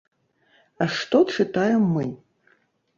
[0.81, 2.05] А што чытаем мы?